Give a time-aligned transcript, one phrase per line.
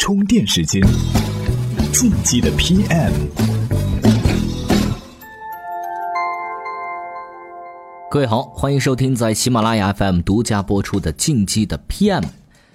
[0.00, 0.82] 充电时间，
[1.92, 3.12] 进击的 PM。
[8.10, 12.22] 各位好，欢迎收听在喜马拉雅 FM 独家播出的《进击的 PM》。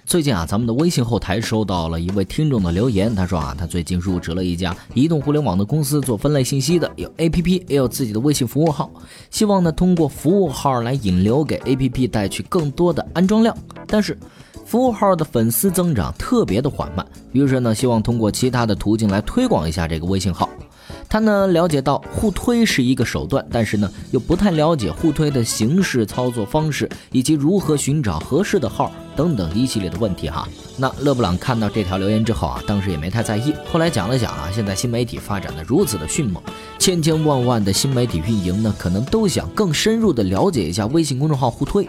[0.04, 8.88] 最近啊，咱们的微信后台收到了一位听众的留言，他说啊，他最近入职了一家移动互联网的公司，做分类信息的，有 APP，也有自己的微信服务号，
[9.32, 13.58] 希望呢通过服务号来引流，给 APP 带去更多的安装量，
[13.88, 14.16] 但是。
[14.66, 20.48] 服务号的粉丝增长特别的缓慢，于是呢，希望通过其他的途径来推广一下这个微信号。
[21.08, 30.48] 他呢了解到互推是一个手段，但是呢又不太了解互推的形式、操作方式以及如何寻找合适的号等等一系列的问题哈。
[30.76, 33.54] 那勒布朗看到这条留言之后啊，当时也没太在意。
[33.70, 36.42] 后来讲了讲啊，现在新媒体发展的如此的迅猛，
[36.76, 41.88] 千千万万的新媒体运营呢，可能都想更深入的了解一下微信公众号互推。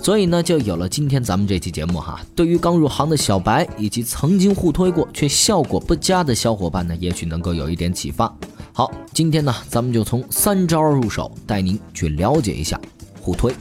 [0.00, 2.20] 所以呢，就有了今天咱们这期节目哈。
[2.34, 8.34] 对于刚入行的小白，以及曾经互推过却效果不佳的小伙伴呢，也许能够有一点启发。
[8.72, 12.80] 好，今天呢，咱们就从三招入手，带您去了解一下
[13.20, 13.52] 互推。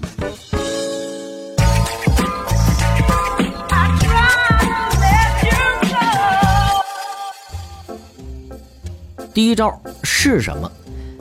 [9.34, 10.72] 第一招是什么？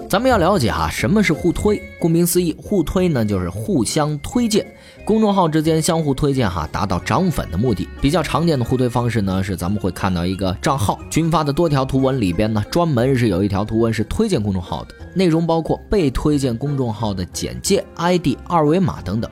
[0.08, 1.82] 咱们要了解哈，什么是互推？
[2.00, 4.64] 顾名思义，互推呢就是互相推荐，
[5.06, 7.88] 公众号之间相互推荐哈，达到涨粉的目的。
[8.00, 19.30] 比较常见的互推方式呢，是咱们会看到一个账号群发的多条图文里边呢，专门是有一条图文是推荐公众号的，内容包括被推荐公众号的简介、ID、二维码等等。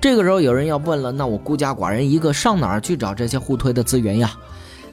[0.00, 4.32] 这个时候有人要问了，那我孤家寡人一个，上哪儿去找这些互推的资源呀？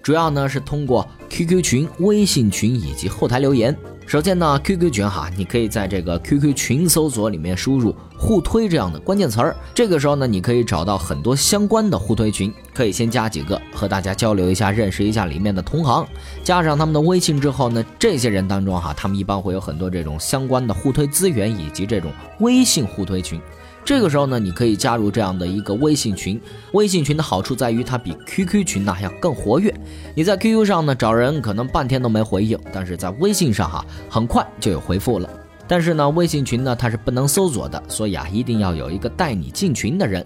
[0.09, 3.77] 主要呢是通过 QQ 群、微信群以及后台留言。
[4.07, 16.03] 首先呢，QQ 群哈，你可以在这个 QQ 群搜索里面输入“互推”这样的关键词儿，这个时候呢，你可以找到很多相关的互推群，可以先加几个，和大家交流一下，认识一下里面的同行。
[16.43, 23.39] 加上他们的微信之后呢，这些人当中哈，他们一般会有很多这种相关的互推资源以及这种微信互推群。
[23.85, 26.39] 这个时候呢，你可以加入这样的一个微信群。
[26.73, 29.73] 微信群的好处在于它比 QQ 群呢要更活跃。
[30.13, 35.27] 你在 QQ 上呢找人可能半天都没回应，但是在微信上哈很快就有回复了。
[35.67, 40.23] 但是呢，微信群呢它是不能搜索的，所以啊一定要有一个带你进群的人。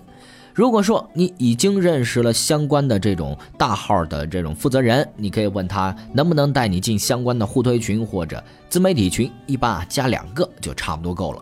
[0.54, 11.42] 如果说你已经认识了相关的这种大号的这种负责人，你可以问他能不能带你进相关的互推群或者自媒体群，一般啊加两个就差不多够了。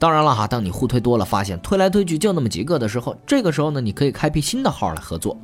[0.00, 5.36] 当然了哈，当你互推多了，发现推来推去就那么几个的时候，这个时候呢，你可以开辟新的号来合作，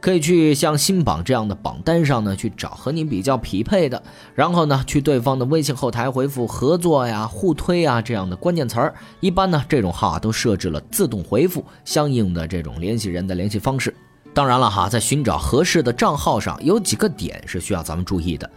[0.00, 4.02] 可以去像新榜这样的榜单上呢去找和你比较匹配的，
[4.34, 8.92] 然后呢去对方的微信后台回复合作呀、互推啊这样的关键词儿。
[9.20, 13.94] 一般呢这种号啊都设置了自动回复相应的这种联系人的联系方式。
[14.34, 18.50] 当然了哈，在寻找合适的账号上有几个点是需要咱们注意的。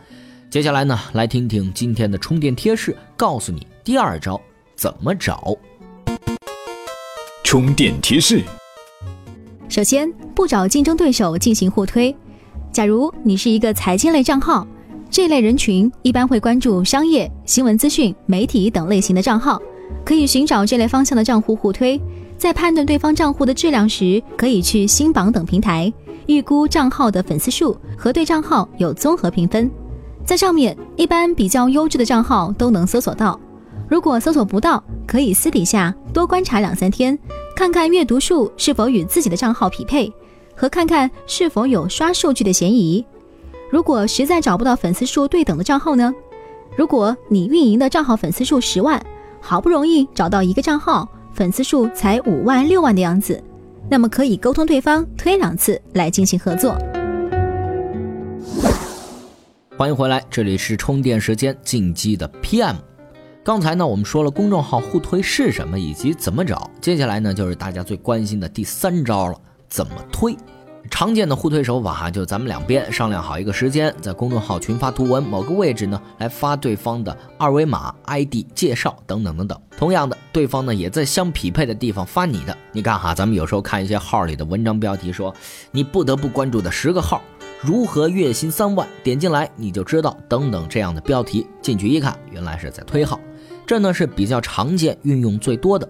[0.49, 4.41] 接下来呢，来听听今天的充电贴士，告诉你第二招。
[4.75, 5.57] 怎么找？
[7.43, 8.41] 充电提示：
[9.69, 12.15] 首先，不找竞争对手进行互推。
[12.71, 14.67] 假如你是一个财经类账号，
[15.09, 19.61] 这类人群一般会关注商业、新闻资讯、媒体等类型的账号，
[20.03, 22.01] 可以寻找这类方向的账户互推。
[22.35, 25.93] 在判断对方账户的质量时，可以去新榜等平台
[26.25, 29.69] 预估账号的粉丝数和对账号有综合评分，
[30.25, 33.39] 在上面一般比较优质的账号都能搜索到。
[33.93, 37.15] 如果搜索不到，可以私底下多观察两三天，
[37.55, 40.11] 看看阅读数是否与自己的账号匹配，
[40.55, 43.05] 和看看是否有刷数据的嫌疑。
[43.69, 46.11] 如果实在找不到粉丝数对等的账号呢？
[46.75, 48.99] 如果你运营的账号粉丝数十万，
[49.39, 53.39] 好不容易找到一个账号粉丝数才五万六万的样子，
[53.91, 56.75] 那么可以沟通对方推两次来进行合作。
[59.77, 62.73] 欢迎回来，这里是充电时间进击的 PM。
[63.43, 69.37] 刚才呢，我们说了公众号互推是什么以及怎么找，接下来呢就是大家最关心的第三招了，
[69.67, 70.33] 怎么推？
[70.89, 79.59] 常见的互推手法哈，就咱们两边商量好一个时间，在公众号群发图文某个位置呢，来发对方的二维码、ID、介绍等等等等。
[79.77, 82.57] 同样的，对方呢也在相匹配的地方发你的。
[82.71, 85.35] 你看哈，咱们有时候看一些号里的文章标题说，
[85.71, 87.21] 你不得不关注的十个号，
[87.59, 88.87] 如何月薪三万？
[89.03, 93.19] 点进来你就知道，等等这样的标题，进去一看，原来是在推号。
[93.65, 95.87] 这呢是比较常见、运用最多的。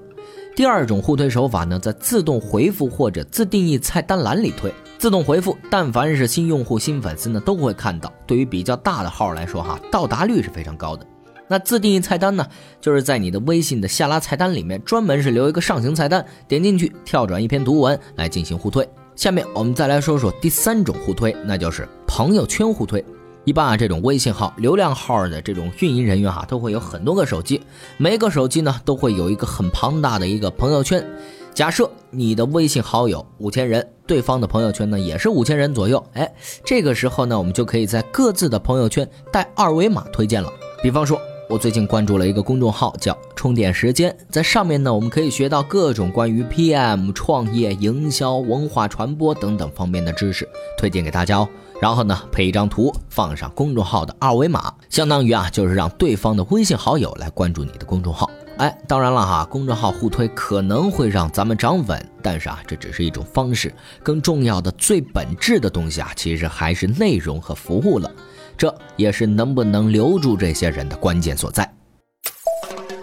[0.55, 4.71] 第二种互推手法呢，在自动回复或者自定义菜单栏里推。
[4.99, 8.13] 自动回复，但凡是新用户、新粉丝呢，都会看到。
[8.25, 11.05] 对于比较大的号来说，哈，到达率是非常高的。
[11.47, 12.47] 那自定义菜单呢，
[12.79, 18.87] 就是在你的微信的下拉菜单里面，专门是留一个上行菜单，点进去跳转一篇图文来进行互推。
[19.15, 23.03] 下面我们再来说说第三种互推，那就是朋友圈互推。
[23.45, 27.61] 一般啊，这种微信号、流量号的这种运营人员哈，都会有很多个手机，
[27.97, 31.05] 每个手机呢都会有一个很庞大的一个朋友圈。
[31.53, 40.49] 假设你的微信好友五千人，对方的朋友圈呢也是五千人左右，哎，这个时候呢，我们就可以在各自的朋友圈带二维码推荐了。
[40.81, 41.19] 比方说，
[41.49, 50.47] 我最近关注了一个公众号叫“充电时间”，在上面呢，我们可以学到各种关于 PM、创业、营销、文化传播等等方面的知识，
[50.77, 51.47] 推荐给大家哦。
[51.81, 58.29] 然后呢，配一张图，放上公众号的二维码，相当于啊，就是让对方的微信好友来关注你的公众号。
[58.57, 63.73] 哎，当然了哈，公众号互推可能会让咱们涨粉，但是啊，这只是一种方式，
[64.03, 68.09] 更重要的、最本质的东西啊，其实还是内容和服务了。
[68.55, 71.69] 这也是能不能留住这些人的关键所在。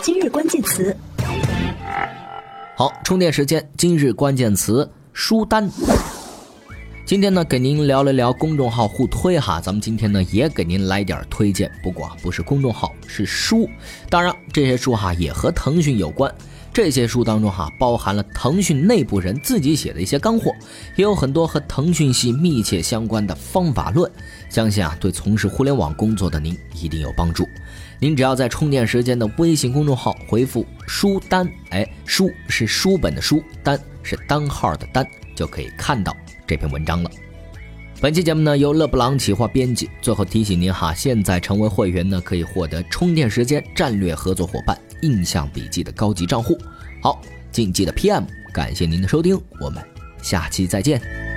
[0.01, 0.97] 今日关键词，
[2.77, 3.69] 好，充电时间。
[3.77, 5.69] 今日关键词：书单。
[7.11, 13.69] 今天呢，给您聊了聊公众号互推哈，咱们今天呢也给您来点推荐，不过不是公众号，是书。
[14.09, 16.33] 当然，这些书哈也和腾讯有关。
[16.73, 20.55] 这些书当中哈，包含了腾讯内部人自己写的一些干货，
[20.95, 24.09] 也有很多和腾讯系密切相关的方法论。
[24.49, 27.45] 相信啊，对从事互联网工作的您一定有帮助。
[27.99, 35.05] 您只要在充电时间的微信公众号回复“书单”，哎，书是书本的书，单是单号的单，
[35.41, 36.15] 就可以看到。
[36.47, 37.11] 这篇文章了。
[37.99, 39.89] 本期节目呢由勒布朗企划编辑。
[40.03, 46.59] 最后提醒您哈，现在成为会员呢可以获得充电时间战略合作伙伴印象笔记的高级账户。
[47.03, 49.83] 好，近期的 PM，感谢您的收听，我们
[50.23, 51.30] 下期再见。